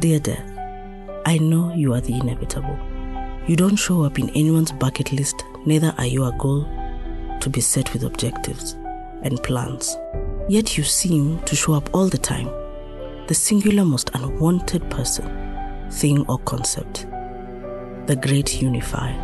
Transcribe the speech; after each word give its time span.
Dear 0.00 0.20
death, 0.20 0.48
I 1.26 1.38
know 1.38 1.74
you 1.74 1.92
are 1.92 2.00
the 2.00 2.14
inevitable. 2.14 2.78
You 3.48 3.56
don't 3.56 3.74
show 3.74 4.04
up 4.04 4.20
in 4.20 4.30
anyone's 4.30 4.70
bucket 4.70 5.12
list, 5.12 5.42
neither 5.66 5.92
are 5.98 6.06
you 6.06 6.24
a 6.24 6.32
goal 6.38 6.68
to 7.40 7.50
be 7.50 7.60
set 7.60 7.92
with 7.92 8.04
objectives 8.04 8.74
and 9.22 9.42
plans. 9.42 9.96
Yet 10.48 10.78
you 10.78 10.84
seem 10.84 11.40
to 11.42 11.56
show 11.56 11.74
up 11.74 11.92
all 11.92 12.06
the 12.06 12.16
time, 12.16 12.48
the 13.26 13.34
singular 13.34 13.84
most 13.84 14.12
unwanted 14.14 14.88
person, 14.88 15.26
thing, 15.90 16.24
or 16.28 16.38
concept, 16.38 17.08
the 18.06 18.14
great 18.14 18.62
unifier. 18.62 19.16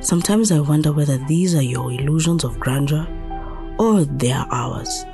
Sometimes 0.00 0.52
I 0.52 0.60
wonder 0.60 0.90
whether 0.90 1.18
these 1.18 1.54
are 1.54 1.62
your 1.62 1.92
illusions 1.92 2.44
of 2.44 2.58
grandeur 2.58 3.06
or 3.78 4.06
they 4.06 4.32
are 4.32 4.48
ours. 4.50 5.04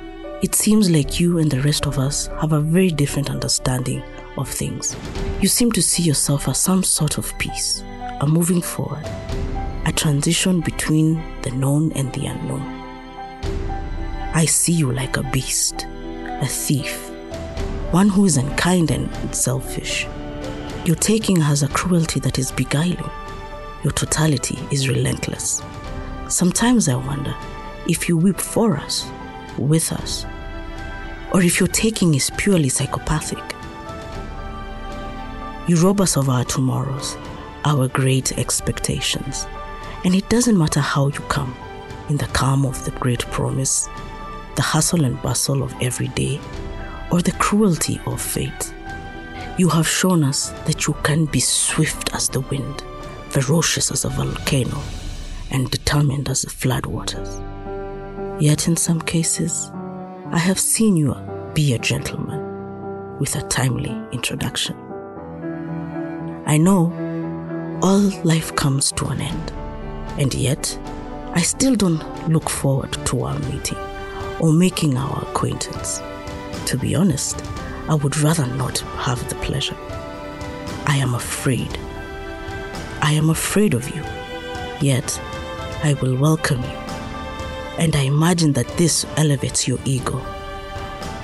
It 0.41 0.55
seems 0.55 0.89
like 0.89 1.19
you 1.19 1.37
and 1.37 1.51
the 1.51 1.61
rest 1.61 1.85
of 1.85 1.99
us 1.99 2.27
have 2.39 2.53
a 2.53 2.61
very 2.61 2.91
different 2.91 3.29
understanding 3.29 4.01
of 4.37 4.49
things. 4.49 4.95
You 5.41 5.47
seem 5.47 5.71
to 5.73 5.81
see 5.81 6.03
yourself 6.03 6.47
as 6.47 6.59
some 6.59 6.83
sort 6.83 7.17
of 7.17 7.37
peace, 7.37 7.83
a 8.21 8.27
moving 8.27 8.61
forward, 8.61 9.05
a 9.85 9.91
transition 9.91 10.61
between 10.61 11.21
the 11.41 11.51
known 11.51 11.91
and 11.93 12.11
the 12.13 12.27
unknown. 12.27 12.61
I 14.33 14.45
see 14.45 14.73
you 14.73 14.91
like 14.91 15.17
a 15.17 15.23
beast, 15.23 15.85
a 15.85 16.45
thief, 16.45 17.09
one 17.91 18.09
who 18.09 18.25
is 18.25 18.37
unkind 18.37 18.91
and 18.91 19.35
selfish. 19.35 20.07
Your 20.85 20.95
taking 20.95 21.39
has 21.41 21.63
a 21.63 21.67
cruelty 21.67 22.19
that 22.21 22.39
is 22.39 22.51
beguiling. 22.51 23.09
Your 23.83 23.93
totality 23.93 24.57
is 24.71 24.87
relentless. 24.87 25.61
Sometimes 26.27 26.87
I 26.87 26.95
wonder 26.95 27.35
if 27.87 28.07
you 28.07 28.17
weep 28.17 28.39
for 28.39 28.77
us, 28.77 29.05
with 29.57 29.91
us, 29.91 30.25
or 31.33 31.41
if 31.41 31.59
your 31.59 31.67
taking 31.67 32.15
is 32.15 32.29
purely 32.37 32.69
psychopathic. 32.69 33.43
You 35.71 35.77
rob 35.77 36.01
us 36.01 36.17
of 36.17 36.27
our 36.27 36.43
tomorrows, 36.43 37.15
our 37.63 37.87
great 37.87 38.37
expectations. 38.37 39.47
And 40.03 40.13
it 40.13 40.27
doesn't 40.27 40.57
matter 40.57 40.81
how 40.81 41.07
you 41.07 41.21
come, 41.29 41.55
in 42.09 42.17
the 42.17 42.25
calm 42.33 42.65
of 42.65 42.83
the 42.83 42.91
great 42.91 43.21
promise, 43.27 43.87
the 44.57 44.63
hustle 44.63 45.05
and 45.05 45.21
bustle 45.21 45.63
of 45.63 45.73
every 45.81 46.09
day, 46.09 46.41
or 47.09 47.21
the 47.21 47.31
cruelty 47.31 48.01
of 48.05 48.19
fate. 48.19 48.73
You 49.57 49.69
have 49.69 49.87
shown 49.87 50.25
us 50.25 50.49
that 50.65 50.87
you 50.87 50.93
can 51.03 51.23
be 51.23 51.39
swift 51.39 52.13
as 52.13 52.27
the 52.27 52.41
wind, 52.41 52.83
ferocious 53.29 53.91
as 53.91 54.03
a 54.03 54.09
volcano, 54.09 54.77
and 55.51 55.71
determined 55.71 56.27
as 56.27 56.41
the 56.41 56.49
floodwaters. 56.49 57.31
Yet 58.41 58.67
in 58.67 58.75
some 58.75 58.99
cases, 58.99 59.71
I 60.31 60.37
have 60.37 60.59
seen 60.59 60.97
you 60.97 61.15
be 61.53 61.73
a 61.73 61.79
gentleman 61.79 63.17
with 63.19 63.37
a 63.37 63.47
timely 63.47 63.97
introduction. 64.11 64.90
I 66.45 66.57
know 66.57 66.91
all 67.81 68.01
life 68.23 68.55
comes 68.55 68.91
to 68.93 69.05
an 69.07 69.21
end, 69.21 69.51
and 70.19 70.33
yet 70.33 70.77
I 71.33 71.41
still 71.41 71.75
don't 71.75 72.29
look 72.29 72.49
forward 72.49 72.93
to 73.07 73.23
our 73.23 73.39
meeting 73.39 73.77
or 74.39 74.51
making 74.51 74.97
our 74.97 75.21
acquaintance. 75.21 76.01
To 76.65 76.77
be 76.77 76.95
honest, 76.95 77.43
I 77.87 77.95
would 77.95 78.17
rather 78.17 78.45
not 78.47 78.79
have 78.79 79.27
the 79.29 79.35
pleasure. 79.35 79.77
I 80.87 80.97
am 80.97 81.13
afraid. 81.13 81.77
I 83.01 83.13
am 83.13 83.29
afraid 83.29 83.73
of 83.73 83.87
you, 83.95 84.03
yet 84.81 85.19
I 85.83 85.95
will 86.01 86.15
welcome 86.15 86.61
you. 86.61 86.77
And 87.77 87.95
I 87.95 88.01
imagine 88.01 88.53
that 88.53 88.67
this 88.77 89.05
elevates 89.17 89.67
your 89.67 89.79
ego. 89.85 90.21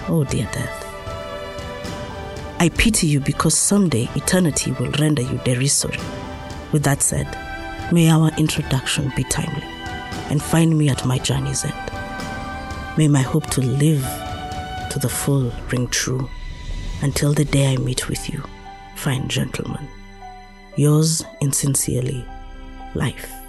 Oh, 0.07 0.25
dear 0.29 0.49
death. 0.53 0.86
I 2.59 2.69
pity 2.69 3.07
you 3.07 3.19
because 3.19 3.55
someday 3.55 4.09
eternity 4.15 4.71
will 4.73 4.91
render 4.91 5.21
you 5.21 5.39
derisory. 5.43 5.99
With 6.71 6.83
that 6.83 7.01
said, 7.01 7.27
may 7.91 8.09
our 8.09 8.29
introduction 8.37 9.11
be 9.15 9.23
timely 9.23 9.67
and 10.29 10.41
find 10.41 10.77
me 10.77 10.89
at 10.89 11.05
my 11.05 11.17
journey's 11.19 11.63
end. 11.63 11.91
May 12.97 13.07
my 13.07 13.21
hope 13.21 13.47
to 13.51 13.61
live 13.61 14.03
to 14.91 14.99
the 14.99 15.09
full 15.09 15.51
ring 15.71 15.87
true 15.89 16.29
until 17.01 17.33
the 17.33 17.45
day 17.45 17.73
I 17.73 17.77
meet 17.77 18.09
with 18.09 18.29
you, 18.29 18.43
fine 18.95 19.27
gentlemen. 19.27 19.87
Yours 20.75 21.23
insincerely, 21.41 22.25
Life. 22.95 23.46